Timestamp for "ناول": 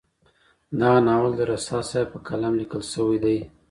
1.07-1.31